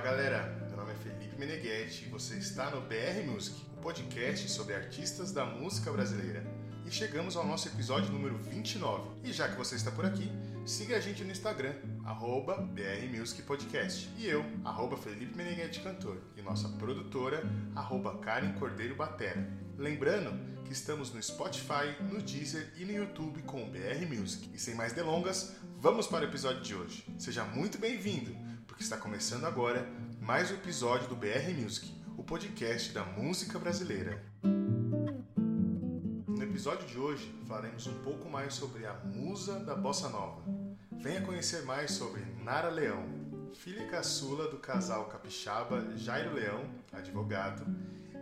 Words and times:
Fala 0.00 0.12
galera, 0.12 0.66
meu 0.66 0.78
nome 0.78 0.92
é 0.92 0.94
Felipe 0.94 1.38
Meneghetti 1.38 2.06
e 2.06 2.08
você 2.08 2.36
está 2.36 2.70
no 2.70 2.80
BR 2.80 3.22
Music, 3.26 3.54
o 3.74 3.78
um 3.78 3.82
podcast 3.82 4.50
sobre 4.50 4.74
artistas 4.74 5.30
da 5.30 5.44
música 5.44 5.92
brasileira. 5.92 6.42
E 6.86 6.90
chegamos 6.90 7.36
ao 7.36 7.46
nosso 7.46 7.68
episódio 7.68 8.10
número 8.10 8.38
29. 8.38 9.10
E 9.22 9.30
já 9.30 9.46
que 9.46 9.58
você 9.58 9.74
está 9.74 9.90
por 9.90 10.06
aqui, 10.06 10.32
siga 10.64 10.96
a 10.96 11.00
gente 11.00 11.22
no 11.22 11.30
Instagram, 11.30 11.74
arroba 12.02 12.56
BR 12.62 13.14
Music 13.14 13.42
Podcast. 13.42 14.08
E 14.16 14.26
eu, 14.26 14.42
arroba 14.64 14.96
Felipe 14.96 15.36
Meneghetti 15.36 15.80
Cantor. 15.80 16.16
E 16.34 16.40
nossa 16.40 16.70
produtora, 16.70 17.42
arroba 17.76 18.16
Karen 18.20 18.52
Cordeiro 18.52 18.96
Batera. 18.96 19.46
Lembrando 19.76 20.32
que 20.64 20.72
estamos 20.72 21.12
no 21.12 21.22
Spotify, 21.22 21.94
no 22.10 22.22
Deezer 22.22 22.72
e 22.78 22.86
no 22.86 22.92
YouTube 22.92 23.42
com 23.42 23.64
o 23.64 23.66
BR 23.66 24.06
Music. 24.08 24.48
E 24.54 24.58
sem 24.58 24.74
mais 24.74 24.94
delongas, 24.94 25.56
vamos 25.78 26.06
para 26.06 26.24
o 26.24 26.28
episódio 26.28 26.62
de 26.62 26.74
hoje. 26.74 27.04
Seja 27.18 27.44
muito 27.44 27.76
bem-vindo, 27.76 28.34
está 28.80 28.96
começando 28.96 29.44
agora 29.44 29.86
mais 30.22 30.50
um 30.50 30.54
episódio 30.54 31.06
do 31.06 31.14
BR 31.14 31.52
Music, 31.54 31.94
o 32.16 32.24
podcast 32.24 32.90
da 32.92 33.04
música 33.04 33.58
brasileira. 33.58 34.24
No 36.26 36.42
episódio 36.42 36.88
de 36.88 36.98
hoje 36.98 37.30
falaremos 37.46 37.86
um 37.86 38.02
pouco 38.02 38.30
mais 38.30 38.54
sobre 38.54 38.86
a 38.86 38.94
musa 39.04 39.60
da 39.60 39.74
bossa 39.76 40.08
nova. 40.08 40.42
Venha 40.92 41.20
conhecer 41.20 41.62
mais 41.64 41.90
sobre 41.90 42.22
Nara 42.42 42.70
Leão, 42.70 43.04
filha 43.54 43.86
caçula 43.86 44.48
do 44.48 44.56
casal 44.56 45.04
capixaba 45.04 45.94
Jairo 45.94 46.32
Leão, 46.32 46.64
advogado, 46.90 47.66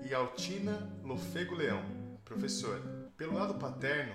e 0.05 0.13
Altina 0.13 0.91
Lofego 1.05 1.55
Leão, 1.55 1.85
professora. 2.25 2.83
Pelo 3.17 3.35
lado 3.35 3.55
paterno, 3.55 4.13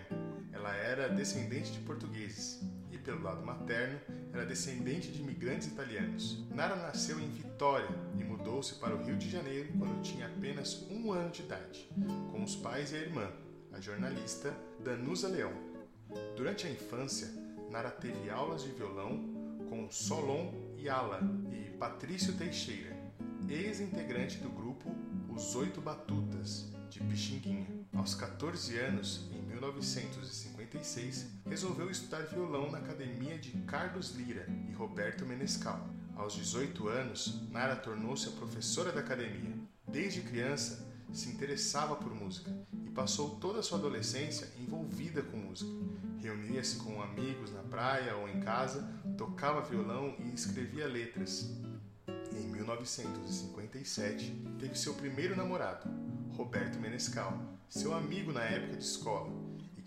ela 0.51 0.75
era 0.75 1.07
descendente 1.07 1.71
de 1.71 1.79
portugueses 1.79 2.59
e 2.91 2.97
pelo 2.97 3.23
lado 3.23 3.45
materno 3.45 3.99
era 4.33 4.45
descendente 4.45 5.11
de 5.11 5.21
imigrantes 5.21 5.67
italianos. 5.67 6.43
Nara 6.49 6.75
nasceu 6.75 7.19
em 7.19 7.29
Vitória 7.29 7.89
e 8.19 8.23
mudou-se 8.23 8.75
para 8.75 8.95
o 8.95 9.03
Rio 9.03 9.15
de 9.15 9.29
Janeiro 9.29 9.69
quando 9.77 10.01
tinha 10.01 10.25
apenas 10.25 10.85
um 10.89 11.11
ano 11.11 11.29
de 11.29 11.43
idade, 11.43 11.87
com 12.31 12.43
os 12.43 12.55
pais 12.55 12.91
e 12.91 12.95
a 12.95 12.99
irmã, 12.99 13.31
a 13.71 13.79
jornalista 13.79 14.51
Danusa 14.83 15.27
Leão. 15.27 15.53
Durante 16.35 16.65
a 16.65 16.69
infância, 16.69 17.31
Nara 17.69 17.91
teve 17.91 18.29
aulas 18.29 18.63
de 18.63 18.71
violão 18.71 19.23
com 19.69 19.89
Solon 19.91 20.51
Yala 20.77 21.21
e 21.51 21.69
Patrício 21.77 22.33
Teixeira, 22.33 22.95
ex-integrante 23.47 24.37
do 24.37 24.49
grupo 24.49 24.89
Os 25.29 25.55
Oito 25.55 25.79
Batutas, 25.79 26.71
de 26.89 26.99
Pixinguinha. 26.99 27.67
Aos 27.95 28.13
14 28.15 28.77
anos, 28.77 29.29
em 29.31 29.41
1956, 30.73 31.27
resolveu 31.45 31.89
estudar 31.89 32.23
violão 32.23 32.71
na 32.71 32.79
academia 32.79 33.37
de 33.37 33.51
Carlos 33.61 34.15
Lira 34.15 34.47
e 34.67 34.73
Roberto 34.73 35.25
Menescal. 35.25 35.87
Aos 36.15 36.33
18 36.33 36.87
anos, 36.87 37.41
Nara 37.51 37.75
tornou-se 37.75 38.27
a 38.27 38.31
professora 38.31 38.91
da 38.91 39.01
academia. 39.01 39.55
Desde 39.87 40.21
criança, 40.21 40.91
se 41.11 41.29
interessava 41.29 41.95
por 41.95 42.13
música 42.13 42.51
e 42.85 42.89
passou 42.89 43.35
toda 43.35 43.59
a 43.59 43.63
sua 43.63 43.77
adolescência 43.77 44.49
envolvida 44.59 45.21
com 45.21 45.37
música. 45.37 45.71
Reunia-se 46.19 46.77
com 46.77 47.01
amigos 47.01 47.51
na 47.51 47.61
praia 47.61 48.15
ou 48.15 48.27
em 48.27 48.39
casa, 48.39 48.81
tocava 49.17 49.61
violão 49.61 50.15
e 50.19 50.33
escrevia 50.33 50.87
letras. 50.87 51.51
Em 52.31 52.47
1957, 52.47 54.43
teve 54.57 54.75
seu 54.75 54.95
primeiro 54.95 55.35
namorado, 55.35 55.87
Roberto 56.35 56.79
Menescal, 56.79 57.39
seu 57.69 57.93
amigo 57.93 58.31
na 58.31 58.43
época 58.43 58.77
de 58.77 58.83
escola 58.83 59.42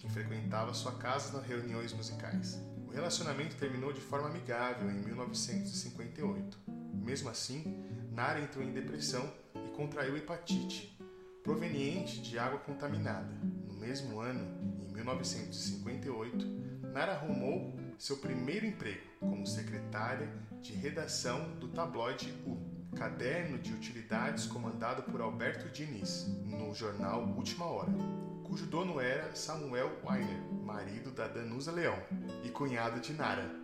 que 0.06 0.12
frequentava 0.12 0.72
sua 0.72 0.92
casa 0.92 1.36
nas 1.36 1.46
reuniões 1.46 1.92
musicais. 1.92 2.60
O 2.86 2.90
relacionamento 2.90 3.56
terminou 3.56 3.92
de 3.92 4.00
forma 4.00 4.28
amigável 4.28 4.88
em 4.88 5.00
1958. 5.00 6.58
Mesmo 6.94 7.28
assim, 7.28 7.84
Nara 8.12 8.40
entrou 8.40 8.64
em 8.64 8.72
depressão 8.72 9.30
e 9.54 9.76
contraiu 9.76 10.16
hepatite, 10.16 10.96
proveniente 11.42 12.22
de 12.22 12.38
água 12.38 12.58
contaminada. 12.60 13.28
No 13.66 13.74
mesmo 13.74 14.20
ano, 14.20 14.46
em 14.80 14.92
1958, 14.92 16.46
Nara 16.92 17.12
arrumou 17.12 17.76
seu 17.98 18.16
primeiro 18.18 18.64
emprego 18.64 19.02
como 19.20 19.46
secretária 19.46 20.30
de 20.60 20.72
redação 20.72 21.56
do 21.58 21.68
tabloide 21.68 22.32
U, 22.46 22.56
caderno 22.96 23.58
de 23.58 23.72
utilidades 23.72 24.46
comandado 24.46 25.02
por 25.02 25.20
Alberto 25.20 25.68
Diniz, 25.68 26.26
no 26.44 26.74
jornal 26.74 27.22
Última 27.36 27.66
Hora, 27.66 27.92
cujo 28.56 28.64
dono 28.68 28.98
era 28.98 29.36
Samuel 29.36 30.00
Weiner, 30.02 30.40
marido 30.64 31.10
da 31.10 31.28
Danusa 31.28 31.70
Leão 31.70 31.94
e 32.42 32.48
cunhado 32.48 33.00
de 33.00 33.12
Nara. 33.12 33.54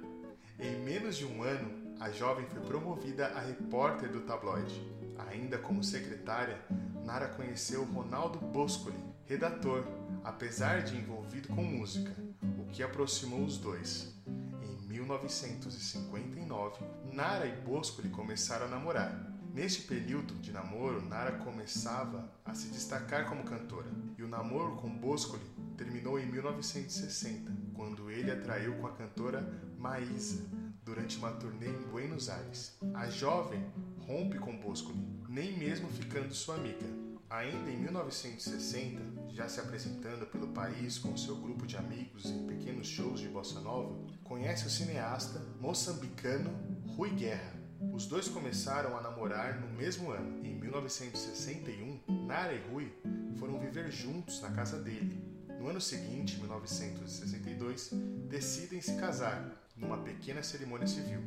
Em 0.61 0.85
menos 0.85 1.17
de 1.17 1.25
um 1.25 1.43
ano, 1.43 1.97
a 1.99 2.11
jovem 2.11 2.45
foi 2.45 2.61
promovida 2.61 3.29
a 3.29 3.41
repórter 3.41 4.13
do 4.13 4.21
tabloide. 4.21 4.87
Ainda 5.31 5.57
como 5.57 5.83
secretária, 5.83 6.61
Nara 7.07 7.29
conheceu 7.29 7.85
Ronaldo 7.85 8.39
Boscoli, 8.39 9.03
redator, 9.25 9.83
apesar 10.23 10.83
de 10.83 10.95
envolvido 10.95 11.49
com 11.49 11.63
música, 11.63 12.15
o 12.59 12.67
que 12.67 12.83
aproximou 12.83 13.43
os 13.47 13.57
dois. 13.57 14.15
Em 14.63 14.77
1959, 14.89 16.85
Nara 17.11 17.47
e 17.47 17.53
Boscoli 17.63 18.11
começaram 18.11 18.67
a 18.67 18.69
namorar. 18.69 19.33
Neste 19.55 19.83
período 19.83 20.35
de 20.35 20.51
namoro, 20.53 21.03
Nara 21.03 21.33
começava 21.33 22.31
a 22.45 22.55
se 22.55 22.69
destacar 22.69 23.29
como 23.29 23.45
cantora, 23.45 23.89
namoro 24.33 24.77
com 24.77 24.89
Boscoli 24.89 25.45
terminou 25.77 26.19
em 26.19 26.25
1960, 26.25 27.53
quando 27.75 28.11
ele 28.11 28.31
atraiu 28.31 28.75
com 28.77 28.87
a 28.87 28.93
cantora 28.93 29.47
Maísa 29.79 30.43
durante 30.83 31.19
uma 31.19 31.33
turnê 31.33 31.69
em 31.69 31.89
Buenos 31.91 32.31
Aires. 32.31 32.79
A 32.95 33.11
jovem 33.11 33.63
rompe 34.01 34.39
com 34.39 34.57
Boscoli, 34.57 34.99
nem 35.29 35.59
mesmo 35.59 35.87
ficando 35.89 36.35
sua 36.35 36.55
amiga. 36.55 36.87
Ainda 37.29 37.71
em 37.71 37.77
1960, 37.77 39.33
já 39.35 39.49
se 39.51 39.61
apresentando 39.61 40.27
pelo 40.27 40.49
país 40.49 40.99
com 40.99 41.15
seu 41.15 41.37
grupo 41.37 41.67
de 41.67 41.77
amigos 41.77 42.25
em 42.25 42.47
pequenos 42.47 42.87
shows 42.87 43.21
de 43.21 43.29
bossa 43.29 43.61
nova, 43.61 43.95
conhece 44.25 44.67
o 44.67 44.71
cineasta 44.71 45.43
moçambicano 45.61 46.51
Rui 46.97 47.11
Guerra. 47.11 47.62
Os 47.91 48.07
dois 48.07 48.29
começaram 48.29 48.97
a 48.97 49.01
namorar 49.01 49.61
no 49.61 49.69
mesmo 49.77 50.11
ano. 50.11 50.45
Em 50.45 50.55
1961, 50.55 52.27
Nara 52.27 52.53
e 52.53 52.71
Rui 52.71 52.93
foram 53.39 53.59
viver 53.59 53.91
juntos 53.91 54.41
na 54.41 54.51
casa 54.51 54.79
dele. 54.79 55.23
No 55.59 55.69
ano 55.69 55.81
seguinte, 55.81 56.39
1962, 56.39 57.91
decidem 58.29 58.81
se 58.81 58.95
casar 58.97 59.63
numa 59.77 59.99
pequena 59.99 60.43
cerimônia 60.43 60.87
civil. 60.87 61.21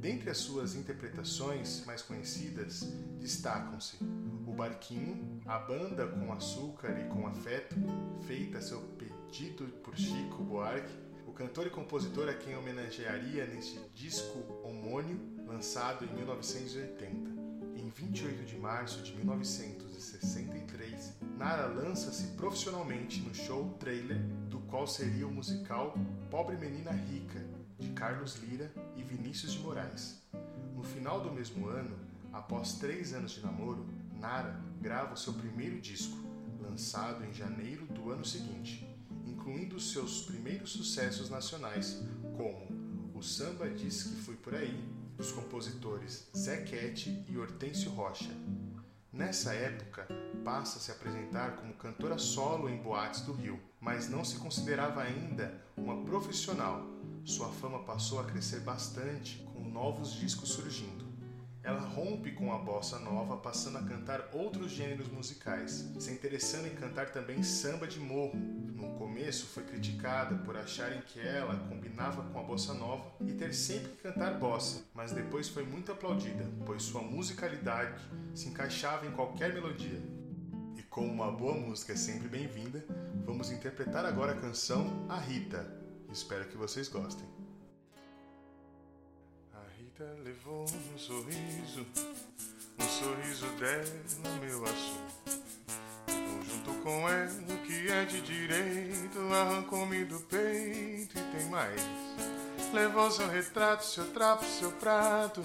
Dentre 0.00 0.30
as 0.30 0.38
suas 0.38 0.74
interpretações 0.74 1.84
mais 1.86 2.02
conhecidas, 2.02 2.82
destacam-se 3.20 3.98
O 4.46 4.52
Barquinho, 4.52 5.40
a 5.46 5.58
banda 5.58 6.06
com 6.08 6.32
açúcar 6.32 6.98
e 6.98 7.08
com 7.08 7.26
afeto, 7.26 7.76
feita 8.26 8.58
a 8.58 8.62
seu 8.62 8.80
pedido 8.98 9.66
por 9.82 9.96
Chico 9.96 10.42
Buarque, 10.42 10.92
cantor 11.42 11.66
e 11.66 11.70
compositor 11.70 12.28
a 12.28 12.34
quem 12.34 12.56
homenagearia 12.56 13.44
neste 13.46 13.76
disco 13.96 14.38
homônimo 14.62 15.44
lançado 15.44 16.04
em 16.04 16.14
1980. 16.14 17.32
Em 17.76 17.88
28 17.88 18.44
de 18.44 18.56
março 18.56 19.02
de 19.02 19.12
1963, 19.16 21.14
Nara 21.36 21.66
lança-se 21.66 22.28
profissionalmente 22.36 23.20
no 23.22 23.34
show 23.34 23.76
trailer 23.80 24.22
do 24.48 24.60
qual 24.60 24.86
seria 24.86 25.26
o 25.26 25.32
musical 25.32 25.94
Pobre 26.30 26.56
Menina 26.56 26.92
Rica, 26.92 27.44
de 27.76 27.88
Carlos 27.88 28.36
Lira 28.36 28.72
e 28.94 29.02
Vinícius 29.02 29.54
de 29.54 29.58
Moraes. 29.58 30.22
No 30.76 30.84
final 30.84 31.20
do 31.22 31.32
mesmo 31.32 31.66
ano, 31.66 31.98
após 32.32 32.74
três 32.74 33.12
anos 33.12 33.32
de 33.32 33.40
namoro, 33.40 33.84
Nara 34.20 34.60
grava 34.80 35.14
o 35.14 35.18
seu 35.18 35.32
primeiro 35.32 35.80
disco, 35.80 36.16
lançado 36.60 37.24
em 37.24 37.34
janeiro 37.34 37.84
do 37.86 38.12
ano 38.12 38.24
seguinte, 38.24 38.88
incluindo 39.26 39.80
seus 39.80 40.22
primeiros 40.22 40.70
sucessos 40.72 41.30
nacionais, 41.30 42.02
como 42.36 43.12
O 43.14 43.22
Samba 43.22 43.68
Diz 43.68 44.02
Que 44.04 44.16
Fui 44.22 44.36
Por 44.36 44.54
Aí, 44.54 44.78
dos 45.16 45.32
compositores 45.32 46.28
Zé 46.36 46.62
Quete 46.62 47.24
e 47.28 47.38
Hortêncio 47.38 47.90
Rocha. 47.90 48.30
Nessa 49.12 49.52
época, 49.52 50.08
passa 50.42 50.78
a 50.78 50.80
se 50.80 50.90
apresentar 50.90 51.56
como 51.56 51.74
cantora 51.74 52.18
solo 52.18 52.68
em 52.68 52.82
boates 52.82 53.20
do 53.20 53.32
Rio, 53.32 53.60
mas 53.80 54.08
não 54.08 54.24
se 54.24 54.36
considerava 54.36 55.02
ainda 55.02 55.62
uma 55.76 56.02
profissional. 56.04 56.84
Sua 57.24 57.48
fama 57.48 57.84
passou 57.84 58.20
a 58.20 58.24
crescer 58.24 58.60
bastante 58.60 59.38
com 59.52 59.68
novos 59.68 60.14
discos 60.14 60.48
surgindo. 60.48 61.01
Ela 61.64 61.80
rompe 61.80 62.32
com 62.32 62.52
a 62.52 62.58
bossa 62.58 62.98
nova, 62.98 63.36
passando 63.36 63.78
a 63.78 63.82
cantar 63.82 64.28
outros 64.32 64.72
gêneros 64.72 65.08
musicais, 65.08 65.88
se 65.98 66.10
interessando 66.10 66.66
em 66.66 66.74
cantar 66.74 67.10
também 67.10 67.42
samba 67.44 67.86
de 67.86 68.00
morro. 68.00 68.34
No 68.34 68.94
começo 68.98 69.46
foi 69.46 69.62
criticada 69.62 70.34
por 70.38 70.56
acharem 70.56 71.00
que 71.02 71.20
ela 71.20 71.54
combinava 71.68 72.24
com 72.24 72.40
a 72.40 72.42
bossa 72.42 72.74
nova 72.74 73.04
e 73.20 73.32
ter 73.32 73.54
sempre 73.54 73.90
que 73.92 74.02
cantar 74.02 74.40
bossa, 74.40 74.82
mas 74.92 75.12
depois 75.12 75.48
foi 75.48 75.64
muito 75.64 75.92
aplaudida, 75.92 76.44
pois 76.66 76.82
sua 76.82 77.00
musicalidade 77.00 78.02
se 78.34 78.48
encaixava 78.48 79.06
em 79.06 79.12
qualquer 79.12 79.54
melodia. 79.54 80.02
E 80.76 80.82
como 80.82 81.12
uma 81.12 81.30
boa 81.30 81.54
música 81.54 81.92
é 81.92 81.96
sempre 81.96 82.26
bem-vinda, 82.26 82.84
vamos 83.24 83.52
interpretar 83.52 84.04
agora 84.04 84.32
a 84.32 84.40
canção 84.40 85.06
A 85.08 85.16
Rita. 85.16 85.64
Espero 86.10 86.48
que 86.48 86.56
vocês 86.56 86.88
gostem. 86.88 87.41
Levou 89.98 90.64
um 90.64 90.98
sorriso, 90.98 91.86
um 92.78 92.88
sorriso 92.88 93.46
dela, 93.58 94.38
meu 94.40 94.64
assunto. 94.64 95.42
junto 96.48 96.72
com 96.82 97.08
ela, 97.08 97.56
que 97.66 97.88
é 97.88 98.04
de 98.06 98.22
direito, 98.22 99.18
arrancou-me 99.32 100.04
do 100.04 100.18
peito 100.20 101.18
e 101.18 101.38
tem 101.38 101.46
mais. 101.50 101.80
Levou 102.72 103.10
seu 103.10 103.28
retrato, 103.28 103.84
seu 103.84 104.10
trapo, 104.12 104.44
seu 104.46 104.72
prato, 104.72 105.42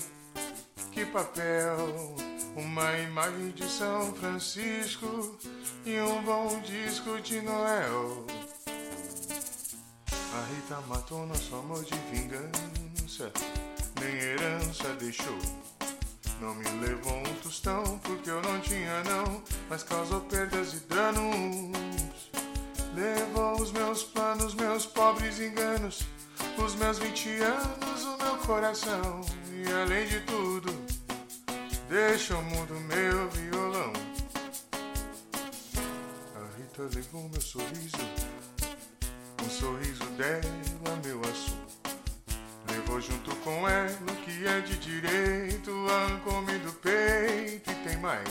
que 0.91 1.05
papel. 1.05 2.15
Uma 2.55 2.97
imagem 2.99 3.51
de 3.51 3.69
São 3.69 4.13
Francisco 4.15 5.37
e 5.85 5.99
um 5.99 6.23
bom 6.23 6.59
disco 6.61 7.21
de 7.21 7.41
Noel. 7.41 8.25
A 10.09 10.45
Rita 10.53 10.81
matou 10.87 11.27
nosso 11.27 11.53
amor 11.55 11.83
de 11.83 11.95
vingança, 12.11 13.31
nem 13.99 14.15
herança 14.15 14.93
deixou. 14.93 15.37
Não 16.39 16.53
me 16.55 16.67
levou 16.85 17.17
um 17.17 17.33
tostão 17.41 17.83
porque 17.99 18.29
eu 18.29 18.41
não 18.41 18.59
tinha 18.61 19.03
não, 19.03 19.43
mas 19.69 19.83
causou 19.83 20.21
perdas 20.21 20.73
e 20.73 20.79
danos. 20.81 22.31
Levou 22.95 23.61
os 23.61 23.71
meus 23.71 24.03
planos, 24.03 24.53
meus 24.55 24.85
pobres 24.85 25.39
enganos, 25.39 26.01
os 26.57 26.75
meus 26.75 26.99
20 26.99 27.29
anos, 27.41 28.03
o 28.03 28.17
meu 28.23 28.37
coração. 28.37 29.21
E 29.51 29.71
além 29.71 30.07
de 30.07 30.19
tudo, 30.21 30.73
deixa 31.89 32.37
o 32.37 32.43
mundo 32.43 32.73
meu 32.81 33.29
violão. 33.29 33.93
A 36.35 36.57
Rita 36.57 36.89
levou 36.95 37.29
meu 37.29 37.41
sorriso 37.41 38.37
um 39.47 39.49
sorriso 39.49 40.03
dela, 40.17 40.41
meu 41.05 41.21
assunto. 41.21 41.66
Levou 42.87 43.01
junto 43.01 43.35
com 43.37 43.67
ela 43.67 44.15
que 44.23 44.47
é 44.47 44.61
de 44.61 44.77
direito, 44.77 45.71
arrancou-me 45.89 46.57
do 46.59 46.71
peito 46.71 47.69
e 47.69 47.75
tem 47.83 47.97
mais. 47.97 48.29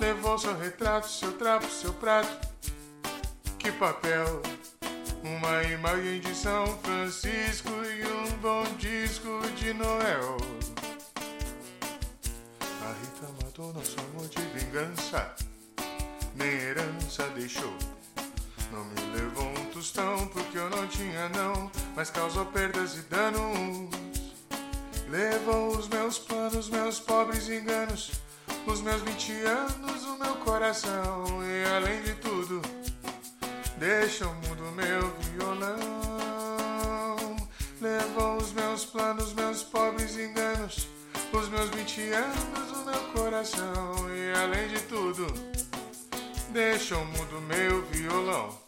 Levou 0.00 0.38
seu 0.38 0.56
retrato, 0.56 1.06
seu 1.06 1.30
trapo, 1.36 1.68
seu 1.68 1.92
prato. 1.92 2.48
Que 3.58 3.70
papel, 3.72 4.40
uma 5.22 5.62
imagem 5.64 6.20
de 6.20 6.34
São 6.34 6.66
Francisco 6.78 7.68
e 7.68 8.02
um 8.06 8.38
bom 8.38 8.64
disco 8.78 9.28
de 9.54 9.74
Noel. 9.74 10.38
A 12.62 12.92
Rita 12.94 13.44
matou 13.44 13.74
nosso 13.74 13.96
amor 14.00 14.26
de 14.30 14.40
vingança, 14.58 15.34
nem 16.34 16.48
herança 16.48 17.28
deixou. 17.34 17.76
Não 18.72 18.86
me 18.86 19.00
levou 19.14 19.49
tostão 19.80 20.26
porque 20.26 20.58
eu 20.58 20.68
não 20.68 20.86
tinha 20.86 21.30
não, 21.30 21.70
mas 21.96 22.10
causou 22.10 22.44
perdas 22.44 22.98
e 22.98 23.00
danos. 23.02 23.88
Levou 25.08 25.74
os 25.74 25.88
meus 25.88 26.18
planos, 26.18 26.68
meus 26.68 27.00
pobres 27.00 27.48
enganos, 27.48 28.10
os 28.66 28.82
meus 28.82 29.00
20 29.00 29.32
anos, 29.46 30.04
o 30.04 30.18
meu 30.18 30.34
coração 30.36 31.24
e 31.42 31.64
além 31.74 32.02
de 32.02 32.14
tudo, 32.16 32.60
deixa 33.78 34.28
o 34.28 34.34
mundo 34.34 34.70
meu 34.76 35.10
violão. 35.32 35.78
Levou 37.80 38.36
os 38.36 38.52
meus 38.52 38.84
planos, 38.84 39.32
meus 39.32 39.62
pobres 39.62 40.14
enganos, 40.14 40.88
os 41.32 41.48
meus 41.48 41.70
20 41.70 42.02
anos, 42.12 42.70
o 42.70 42.84
meu 42.84 43.00
coração 43.14 43.94
e 44.14 44.38
além 44.38 44.68
de 44.68 44.80
tudo, 44.82 45.26
deixa 46.50 46.98
o 46.98 47.06
mundo 47.06 47.40
meu 47.48 47.82
violão. 47.86 48.59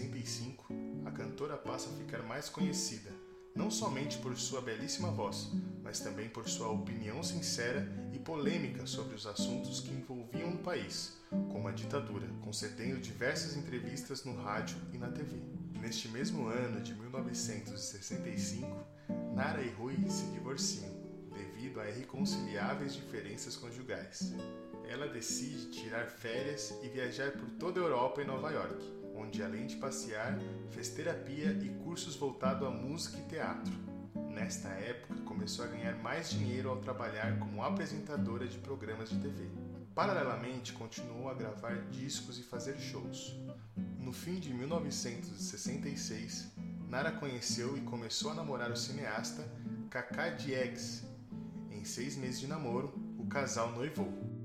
1965, 0.00 0.66
a 1.06 1.10
cantora 1.10 1.56
passa 1.56 1.88
a 1.88 1.92
ficar 1.92 2.22
mais 2.22 2.48
conhecida, 2.48 3.10
não 3.54 3.70
somente 3.70 4.18
por 4.18 4.36
sua 4.36 4.60
belíssima 4.60 5.10
voz, 5.10 5.50
mas 5.82 6.00
também 6.00 6.28
por 6.28 6.46
sua 6.48 6.68
opinião 6.68 7.22
sincera 7.22 7.88
e 8.12 8.18
polêmica 8.18 8.86
sobre 8.86 9.14
os 9.14 9.26
assuntos 9.26 9.80
que 9.80 9.94
envolviam 9.94 10.50
o 10.50 10.58
país, 10.58 11.16
como 11.50 11.68
a 11.68 11.72
ditadura, 11.72 12.26
concedendo 12.42 13.00
diversas 13.00 13.56
entrevistas 13.56 14.24
no 14.24 14.36
rádio 14.36 14.76
e 14.92 14.98
na 14.98 15.08
TV. 15.08 15.40
Neste 15.80 16.08
mesmo 16.08 16.46
ano 16.46 16.80
de 16.80 16.94
1965, 16.94 18.66
Nara 19.34 19.62
e 19.62 19.70
Rui 19.70 19.96
se 20.08 20.26
divorciam 20.26 20.90
devido 21.32 21.80
a 21.80 21.88
irreconciliáveis 21.88 22.94
diferenças 22.94 23.56
conjugais. 23.56 24.32
Ela 24.88 25.08
decide 25.08 25.70
tirar 25.70 26.06
férias 26.06 26.74
e 26.82 26.88
viajar 26.88 27.32
por 27.32 27.48
toda 27.58 27.80
a 27.80 27.82
Europa 27.82 28.22
e 28.22 28.24
Nova 28.24 28.50
York, 28.50 28.82
onde 29.16 29.42
além 29.42 29.66
de 29.66 29.76
passear, 29.76 30.38
fez 30.70 30.90
terapia 30.90 31.52
e 31.62 31.70
cursos 31.82 32.16
voltados 32.16 32.66
à 32.66 32.70
música 32.70 33.18
e 33.18 33.22
teatro. 33.22 33.72
Nesta 34.30 34.68
época, 34.68 35.14
começou 35.22 35.64
a 35.64 35.68
ganhar 35.68 35.96
mais 36.02 36.30
dinheiro 36.30 36.68
ao 36.68 36.76
trabalhar 36.76 37.38
como 37.38 37.62
apresentadora 37.62 38.46
de 38.46 38.58
programas 38.58 39.08
de 39.08 39.18
TV. 39.18 39.48
Paralelamente, 39.94 40.74
continuou 40.74 41.30
a 41.30 41.34
gravar 41.34 41.86
discos 41.90 42.38
e 42.38 42.42
fazer 42.42 42.78
shows. 42.78 43.34
No 43.98 44.12
fim 44.12 44.38
de 44.38 44.52
1966, 44.52 46.52
Nara 46.88 47.10
conheceu 47.10 47.76
e 47.76 47.80
começou 47.80 48.30
a 48.30 48.34
namorar 48.34 48.70
o 48.70 48.76
cineasta 48.76 49.44
Kaká 49.90 50.28
Diegues. 50.28 51.04
Em 51.70 51.84
seis 51.84 52.16
meses 52.16 52.40
de 52.40 52.46
namoro, 52.46 52.92
o 53.18 53.26
casal 53.26 53.72
noivou. 53.72 54.35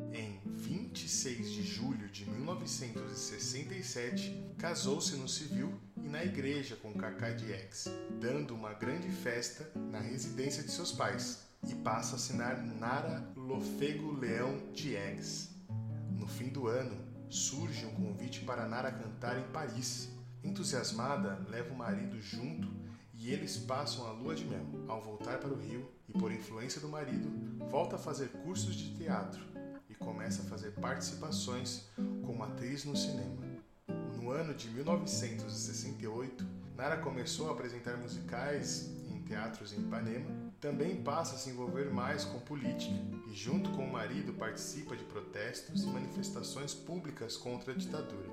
Em 1.21 1.35
26 1.35 1.51
de 1.51 1.63
julho 1.63 2.09
de 2.09 2.27
1967, 2.27 4.55
casou-se 4.57 5.15
no 5.17 5.29
civil 5.29 5.71
e 6.03 6.09
na 6.09 6.25
igreja 6.25 6.75
com 6.75 6.91
Kaká 6.95 7.29
Diegues, 7.29 7.87
dando 8.19 8.55
uma 8.55 8.73
grande 8.73 9.07
festa 9.07 9.71
na 9.75 9.99
residência 9.99 10.63
de 10.63 10.71
seus 10.71 10.91
pais, 10.91 11.43
e 11.69 11.75
passa 11.75 12.13
a 12.13 12.15
assinar 12.15 12.65
Nara 12.65 13.31
Lofego 13.35 14.13
Leão 14.13 14.57
Diegues. 14.73 15.51
No 16.09 16.25
fim 16.25 16.47
do 16.47 16.67
ano, 16.67 16.97
surge 17.29 17.85
um 17.85 17.93
convite 17.93 18.39
para 18.39 18.67
Nara 18.67 18.91
cantar 18.91 19.37
em 19.37 19.47
Paris. 19.51 20.09
Entusiasmada, 20.43 21.45
leva 21.47 21.71
o 21.71 21.77
marido 21.77 22.19
junto 22.19 22.67
e 23.13 23.31
eles 23.31 23.57
passam 23.57 24.07
a 24.07 24.11
lua 24.11 24.33
de 24.33 24.45
mel. 24.45 24.65
Ao 24.87 24.99
voltar 24.99 25.37
para 25.37 25.53
o 25.53 25.59
Rio 25.59 25.87
e 26.09 26.13
por 26.13 26.31
influência 26.31 26.81
do 26.81 26.89
marido, 26.89 27.29
volta 27.69 27.97
a 27.97 27.99
fazer 27.99 28.29
cursos 28.29 28.75
de 28.75 28.95
teatro 28.95 29.51
começa 30.01 30.41
a 30.41 30.45
fazer 30.45 30.71
participações 30.71 31.85
como 32.25 32.43
atriz 32.43 32.83
no 32.83 32.95
cinema. 32.95 33.41
No 34.15 34.31
ano 34.31 34.53
de 34.53 34.69
1968, 34.69 36.45
Nara 36.75 36.97
começou 36.97 37.49
a 37.49 37.53
apresentar 37.53 37.97
musicais 37.97 38.91
em 39.09 39.21
teatros 39.23 39.73
em 39.73 39.81
Ipanema. 39.81 40.29
Também 40.59 41.01
passa 41.01 41.35
a 41.35 41.37
se 41.37 41.49
envolver 41.49 41.91
mais 41.91 42.25
com 42.25 42.39
política 42.39 42.93
e, 43.27 43.33
junto 43.33 43.69
com 43.71 43.85
o 43.85 43.91
marido, 43.91 44.33
participa 44.33 44.95
de 44.95 45.03
protestos 45.05 45.83
e 45.83 45.87
manifestações 45.87 46.73
públicas 46.73 47.37
contra 47.37 47.73
a 47.73 47.75
ditadura. 47.75 48.29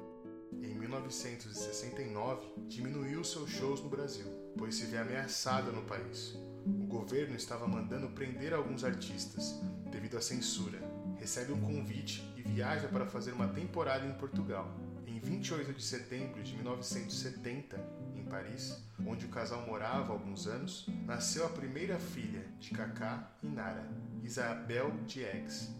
Em 0.62 0.75
1969, 0.75 2.47
diminuiu 2.66 3.23
seus 3.23 3.50
shows 3.50 3.83
no 3.83 3.88
Brasil, 3.88 4.26
pois 4.57 4.75
se 4.75 4.87
vê 4.87 4.99
ameaçada 4.99 5.71
no 5.71 5.83
país. 5.83 6.35
O 6.66 6.87
governo 6.87 7.37
estava 7.37 7.66
mandando 7.66 8.09
prender 8.09 8.52
alguns 8.52 8.85
artistas, 8.85 9.54
devido 9.90 10.16
à 10.16 10.21
censura. 10.21 10.78
Recebe 11.18 11.52
um 11.52 11.60
convite 11.60 12.22
e 12.37 12.42
viaja 12.42 12.88
para 12.88 13.04
fazer 13.04 13.32
uma 13.32 13.48
temporada 13.48 14.06
em 14.06 14.12
Portugal. 14.14 14.72
Em 15.06 15.18
28 15.18 15.72
de 15.72 15.82
setembro 15.82 16.42
de 16.42 16.54
1970, 16.56 17.76
em 18.14 18.22
Paris, 18.25 18.80
onde 19.04 19.26
o 19.26 19.28
casal 19.28 19.66
morava 19.66 20.12
há 20.12 20.16
alguns 20.16 20.46
anos, 20.46 20.87
nasceu 21.04 21.44
a 21.44 21.48
primeira 21.48 21.98
filha 21.98 22.46
de 22.60 22.70
Kaká 22.70 23.30
e 23.42 23.48
Nara, 23.48 23.90
Isabel 24.22 24.92
Diegues. 25.06 25.70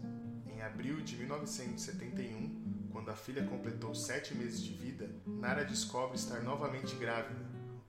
Em 0.45 0.61
abril 0.61 1.01
de 1.01 1.15
1971, 1.15 2.89
quando 2.91 3.09
a 3.09 3.15
filha 3.15 3.45
completou 3.45 3.95
sete 3.95 4.35
meses 4.35 4.61
de 4.61 4.73
vida, 4.73 5.09
Nara 5.25 5.63
descobre 5.63 6.17
estar 6.17 6.41
novamente 6.41 6.95
grávida, 6.97 7.39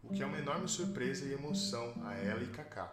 o 0.05 0.09
que 0.13 0.23
é 0.23 0.27
uma 0.27 0.39
enorme 0.39 0.69
surpresa 0.69 1.25
e 1.25 1.33
emoção 1.33 1.95
a 2.05 2.15
ela 2.15 2.43
e 2.43 2.47
Kaká. 2.47 2.93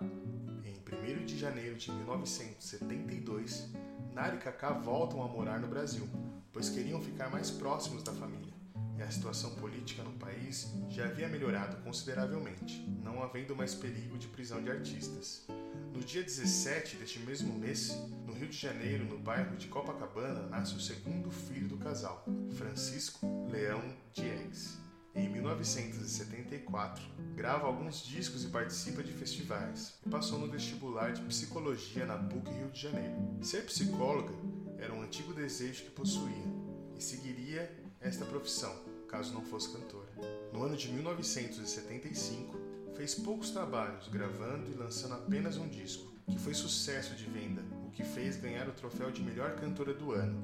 Em 0.63 1.21
1 1.21 1.25
de 1.25 1.37
janeiro 1.37 1.75
de 1.75 1.91
1972, 1.91 3.69
Nara 4.17 4.33
e 4.33 4.39
Kaká 4.39 4.71
voltam 4.71 5.21
a 5.21 5.27
morar 5.27 5.59
no 5.59 5.67
Brasil, 5.67 6.09
pois 6.51 6.69
queriam 6.69 6.99
ficar 6.99 7.29
mais 7.29 7.51
próximos 7.51 8.01
da 8.01 8.11
família. 8.11 8.51
E 8.97 9.03
a 9.03 9.11
situação 9.11 9.53
política 9.57 10.01
no 10.01 10.13
país 10.13 10.73
já 10.89 11.05
havia 11.05 11.29
melhorado 11.29 11.77
consideravelmente, 11.83 12.81
não 13.03 13.21
havendo 13.21 13.55
mais 13.55 13.75
perigo 13.75 14.17
de 14.17 14.25
prisão 14.25 14.59
de 14.63 14.71
artistas. 14.71 15.45
No 15.93 15.99
dia 15.99 16.23
17 16.23 16.95
deste 16.95 17.19
mesmo 17.19 17.53
mês, 17.59 17.95
no 18.25 18.33
Rio 18.33 18.47
de 18.47 18.57
Janeiro, 18.57 19.05
no 19.05 19.19
bairro 19.19 19.55
de 19.55 19.67
Copacabana, 19.67 20.47
nasce 20.47 20.73
o 20.73 20.81
segundo 20.81 21.29
filho 21.29 21.67
do 21.67 21.77
casal, 21.77 22.25
Francisco 22.57 23.19
Leão 23.51 23.83
Diegues. 24.15 24.86
Em 25.17 25.27
1974, 25.29 27.03
grava 27.35 27.65
alguns 27.65 28.05
discos 28.05 28.43
e 28.43 28.49
participa 28.49 29.01
de 29.01 29.11
festivais. 29.11 29.95
Passou 30.11 30.37
no 30.37 30.47
vestibular 30.47 31.11
de 31.11 31.23
psicologia 31.23 32.05
na 32.05 32.19
PUC 32.19 32.51
Rio 32.51 32.69
de 32.69 32.79
Janeiro. 32.79 33.15
Ser 33.41 33.65
psicóloga 33.65 34.31
era 34.77 34.93
um 34.93 35.01
antigo 35.01 35.33
desejo 35.33 35.85
que 35.85 35.89
possuía 35.89 36.45
e 36.95 37.03
seguiria 37.03 37.75
esta 37.99 38.25
profissão, 38.25 38.71
caso 39.07 39.33
não 39.33 39.41
fosse 39.41 39.71
cantora. 39.71 40.07
No 40.53 40.61
ano 40.61 40.77
de 40.77 40.87
1975, 40.89 42.55
fez 42.95 43.15
poucos 43.15 43.49
trabalhos, 43.49 44.07
gravando 44.09 44.69
e 44.69 44.75
lançando 44.75 45.15
apenas 45.15 45.57
um 45.57 45.67
disco, 45.67 46.13
que 46.29 46.37
foi 46.37 46.53
sucesso 46.53 47.15
de 47.15 47.25
venda, 47.25 47.63
o 47.87 47.89
que 47.89 48.03
fez 48.03 48.37
ganhar 48.37 48.69
o 48.69 48.73
troféu 48.73 49.09
de 49.09 49.23
melhor 49.23 49.55
cantora 49.55 49.95
do 49.95 50.11
ano. 50.11 50.39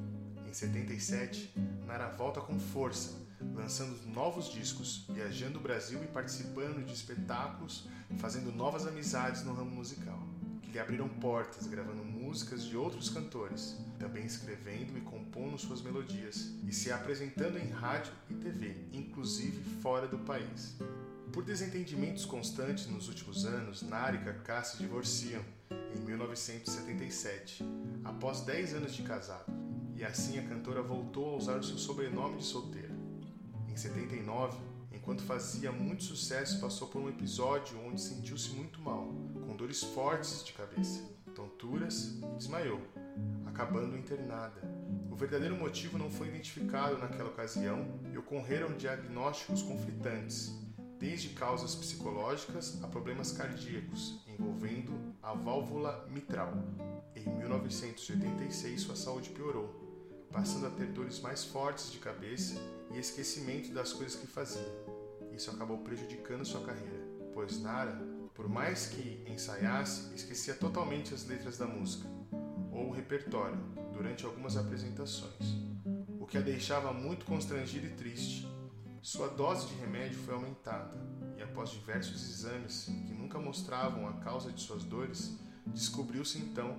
Em 0.48 0.52
77, 0.52 1.54
Nara 1.86 2.10
volta 2.10 2.42
com 2.42 2.60
força, 2.60 3.23
lançando 3.54 3.98
novos 4.08 4.52
discos, 4.52 5.06
viajando 5.10 5.60
o 5.60 5.62
Brasil 5.62 6.04
e 6.04 6.08
participando 6.08 6.86
de 6.86 6.94
espetáculos, 6.94 7.88
fazendo 8.18 8.52
novas 8.52 8.86
amizades 8.86 9.44
no 9.44 9.54
ramo 9.54 9.72
musical, 9.72 10.20
que 10.62 10.72
lhe 10.72 10.80
abriram 10.80 11.08
portas, 11.08 11.68
gravando 11.68 12.04
músicas 12.04 12.64
de 12.64 12.76
outros 12.76 13.10
cantores, 13.10 13.78
também 14.00 14.26
escrevendo 14.26 14.98
e 14.98 15.02
compondo 15.02 15.58
suas 15.58 15.82
melodias 15.82 16.52
e 16.68 16.74
se 16.74 16.92
apresentando 16.92 17.58
em 17.58 17.70
rádio 17.70 18.14
e 18.30 18.34
TV, 18.34 18.76
inclusive 18.92 19.64
fora 19.82 20.08
do 20.08 20.20
país. 20.20 20.76
Por 21.32 21.44
desentendimentos 21.44 22.26
constantes 22.26 22.86
nos 22.88 23.08
últimos 23.08 23.46
anos, 23.46 23.82
Nara 23.82 24.16
e 24.16 24.24
Kaká 24.24 24.64
se 24.64 24.78
divorciam 24.78 25.42
em 25.96 26.00
1977, 26.02 27.64
após 28.04 28.42
10 28.42 28.76
anos 28.76 28.94
de 28.94 29.02
casado, 29.02 29.52
e 29.96 30.04
assim 30.04 30.38
a 30.38 30.44
cantora 30.44 30.82
voltou 30.82 31.34
a 31.34 31.38
usar 31.38 31.58
o 31.58 31.64
seu 31.64 31.78
sobrenome 31.78 32.38
de 32.38 32.44
solteira. 32.44 32.83
Em 33.74 33.76
79, 33.76 34.56
enquanto 34.92 35.24
fazia 35.24 35.72
muito 35.72 36.04
sucesso, 36.04 36.62
passou 36.62 36.90
por 36.90 37.02
um 37.02 37.10
episódio 37.10 37.76
onde 37.84 38.00
sentiu-se 38.00 38.52
muito 38.52 38.80
mal, 38.80 39.08
com 39.48 39.56
dores 39.56 39.82
fortes 39.82 40.46
de 40.46 40.54
cabeça, 40.54 41.02
tonturas 41.34 42.20
e 42.22 42.38
desmaiou, 42.38 42.80
acabando 43.48 43.98
internada. 43.98 44.62
O 45.10 45.16
verdadeiro 45.16 45.56
motivo 45.56 45.98
não 45.98 46.12
foi 46.12 46.28
identificado 46.28 47.00
naquela 47.00 47.30
ocasião 47.30 48.00
e 48.14 48.16
ocorreram 48.16 48.78
diagnósticos 48.78 49.64
conflitantes, 49.64 50.54
desde 51.00 51.30
causas 51.30 51.74
psicológicas 51.74 52.80
a 52.84 52.88
problemas 52.88 53.32
cardíacos, 53.32 54.24
envolvendo 54.28 54.94
a 55.20 55.34
válvula 55.34 56.08
mitral. 56.12 56.54
Em 57.16 57.28
1986, 57.28 58.82
sua 58.82 58.96
saúde 58.96 59.32
piorou 59.32 59.83
passando 60.34 60.66
a 60.66 60.72
ter 60.72 60.88
dores 60.88 61.20
mais 61.20 61.46
fortes 61.46 61.92
de 61.92 62.00
cabeça 62.00 62.56
e 62.92 62.98
esquecimento 62.98 63.72
das 63.72 63.94
coisas 63.94 64.20
que 64.20 64.26
fazia. 64.26 64.68
Isso 65.32 65.52
acabou 65.52 65.78
prejudicando 65.78 66.44
sua 66.44 66.62
carreira, 66.62 67.08
pois 67.34 67.62
Nara, 67.62 67.96
por 68.34 68.50
mais 68.50 68.88
que 68.88 69.24
ensaiasse, 69.32 70.14
esquecia 70.16 70.56
totalmente 70.56 71.14
as 71.14 71.26
letras 71.28 71.60
da 71.60 71.68
música 71.68 72.10
ou 72.72 72.90
o 72.90 72.92
repertório 72.92 73.60
durante 73.94 74.26
algumas 74.26 74.58
apresentações, 74.58 75.56
o 76.20 76.26
que 76.26 76.38
a 76.38 76.42
deixava 76.42 76.92
muito 76.92 77.26
constrangida 77.26 77.86
e 77.86 77.92
triste. 77.92 78.48
Sua 79.04 79.28
dose 79.28 79.68
de 79.68 79.76
remédio 79.76 80.18
foi 80.20 80.34
aumentada 80.34 80.98
e, 81.38 81.44
após 81.44 81.70
diversos 81.70 82.28
exames 82.28 82.86
que 82.86 83.14
nunca 83.14 83.38
mostravam 83.38 84.08
a 84.08 84.14
causa 84.14 84.52
de 84.52 84.62
suas 84.62 84.84
dores, 84.84 85.38
descobriu-se 85.68 86.40
então 86.40 86.78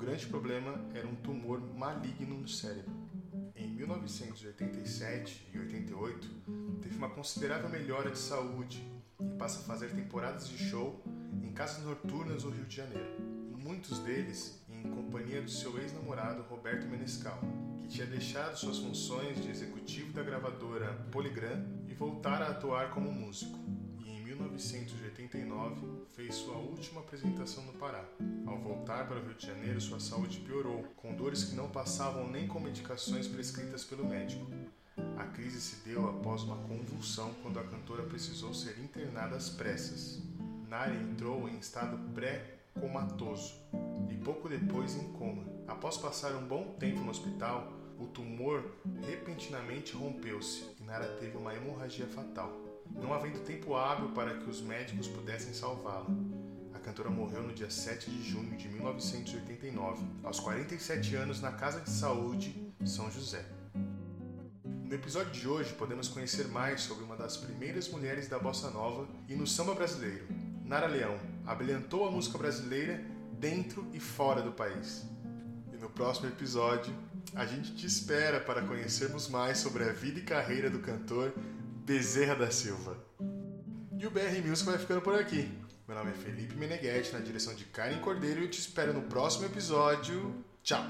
grande 0.00 0.26
problema 0.26 0.80
era 0.94 1.06
um 1.06 1.14
tumor 1.14 1.60
maligno 1.76 2.38
no 2.38 2.48
cérebro. 2.48 2.90
Em 3.54 3.68
1987 3.68 5.50
e 5.52 5.58
88, 5.58 6.28
teve 6.80 6.96
uma 6.96 7.10
considerável 7.10 7.68
melhora 7.68 8.10
de 8.10 8.18
saúde 8.18 8.82
e 9.20 9.28
passa 9.36 9.60
a 9.60 9.64
fazer 9.64 9.90
temporadas 9.90 10.48
de 10.48 10.56
show 10.56 11.04
em 11.42 11.52
casas 11.52 11.84
noturnas 11.84 12.44
do 12.44 12.50
Rio 12.50 12.64
de 12.64 12.76
Janeiro. 12.76 13.10
Muitos 13.62 13.98
deles 13.98 14.64
em 14.70 14.88
companhia 14.88 15.42
do 15.42 15.50
seu 15.50 15.78
ex-namorado 15.78 16.44
Roberto 16.44 16.88
Menescal, 16.88 17.38
que 17.82 17.88
tinha 17.88 18.06
deixado 18.06 18.56
suas 18.56 18.78
funções 18.78 19.38
de 19.42 19.50
executivo 19.50 20.14
da 20.14 20.22
gravadora 20.22 20.94
Polygram 21.12 21.62
e 21.86 21.92
voltar 21.92 22.40
a 22.40 22.48
atuar 22.48 22.90
como 22.90 23.12
músico. 23.12 23.58
1989, 24.40 26.06
fez 26.16 26.34
sua 26.34 26.56
última 26.56 27.00
apresentação 27.00 27.64
no 27.64 27.74
Pará. 27.74 28.04
Ao 28.46 28.58
voltar 28.58 29.06
para 29.06 29.20
o 29.20 29.24
Rio 29.24 29.34
de 29.34 29.46
Janeiro, 29.46 29.80
sua 29.80 30.00
saúde 30.00 30.40
piorou, 30.40 30.82
com 30.96 31.14
dores 31.14 31.44
que 31.44 31.54
não 31.54 31.68
passavam 31.68 32.30
nem 32.30 32.48
com 32.48 32.58
medicações 32.58 33.28
prescritas 33.28 33.84
pelo 33.84 34.06
médico. 34.06 34.46
A 35.16 35.24
crise 35.24 35.60
se 35.60 35.76
deu 35.86 36.08
após 36.08 36.42
uma 36.42 36.56
convulsão 36.56 37.34
quando 37.42 37.58
a 37.58 37.64
cantora 37.64 38.02
precisou 38.04 38.54
ser 38.54 38.78
internada 38.78 39.36
às 39.36 39.50
pressas. 39.50 40.22
Nari 40.68 40.96
entrou 40.96 41.48
em 41.48 41.58
estado 41.58 41.98
pré-comatoso 42.14 43.54
e 44.10 44.14
pouco 44.14 44.48
depois 44.48 44.94
em 44.94 45.12
coma. 45.12 45.44
Após 45.68 45.96
passar 45.96 46.34
um 46.34 46.46
bom 46.46 46.76
tempo 46.78 47.00
no 47.00 47.10
hospital, 47.10 47.72
o 47.98 48.06
tumor 48.06 48.64
repentinamente 49.06 49.94
rompeu-se 49.94 50.64
e 50.80 50.84
Nara 50.84 51.16
teve 51.18 51.36
uma 51.36 51.54
hemorragia 51.54 52.06
fatal 52.06 52.59
não 52.94 53.12
havendo 53.12 53.40
tempo 53.40 53.74
hábil 53.74 54.10
para 54.10 54.38
que 54.38 54.48
os 54.48 54.60
médicos 54.60 55.08
pudessem 55.08 55.52
salvá-la. 55.52 56.06
A 56.74 56.78
cantora 56.78 57.10
morreu 57.10 57.42
no 57.42 57.52
dia 57.52 57.70
7 57.70 58.10
de 58.10 58.30
junho 58.30 58.56
de 58.56 58.68
1989, 58.68 60.04
aos 60.22 60.40
47 60.40 61.14
anos, 61.16 61.40
na 61.40 61.52
Casa 61.52 61.80
de 61.80 61.90
Saúde 61.90 62.72
São 62.84 63.10
José. 63.10 63.44
No 64.90 64.94
episódio 64.94 65.30
de 65.30 65.46
hoje, 65.46 65.72
podemos 65.74 66.08
conhecer 66.08 66.48
mais 66.48 66.80
sobre 66.80 67.04
uma 67.04 67.16
das 67.16 67.36
primeiras 67.36 67.88
mulheres 67.88 68.28
da 68.28 68.38
bossa 68.38 68.70
nova 68.70 69.06
e 69.28 69.36
no 69.36 69.46
samba 69.46 69.74
brasileiro. 69.74 70.26
Nara 70.64 70.86
Leão 70.86 71.16
abrilhantou 71.46 72.08
a 72.08 72.10
música 72.10 72.36
brasileira 72.36 73.00
dentro 73.38 73.86
e 73.92 74.00
fora 74.00 74.42
do 74.42 74.52
país. 74.52 75.06
E 75.72 75.76
no 75.76 75.88
próximo 75.90 76.28
episódio, 76.28 76.92
a 77.34 77.46
gente 77.46 77.74
te 77.74 77.86
espera 77.86 78.40
para 78.40 78.62
conhecermos 78.62 79.28
mais 79.28 79.58
sobre 79.58 79.84
a 79.84 79.92
vida 79.92 80.18
e 80.18 80.22
carreira 80.22 80.68
do 80.68 80.80
cantor 80.80 81.32
Bezerra 81.90 82.36
da 82.36 82.52
Silva. 82.52 82.96
E 83.98 84.06
o 84.06 84.10
BR 84.12 84.46
Music 84.46 84.64
vai 84.64 84.78
ficando 84.78 85.00
por 85.00 85.12
aqui. 85.12 85.50
Meu 85.88 85.96
nome 85.96 86.12
é 86.12 86.14
Felipe 86.14 86.54
Meneghetti, 86.54 87.12
na 87.12 87.18
direção 87.18 87.52
de 87.52 87.64
Karen 87.64 87.98
Cordeiro, 87.98 88.38
e 88.38 88.44
eu 88.44 88.48
te 88.48 88.60
espero 88.60 88.94
no 88.94 89.02
próximo 89.02 89.46
episódio. 89.46 90.44
Tchau! 90.62 90.84